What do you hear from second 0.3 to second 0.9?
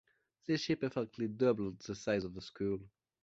This ship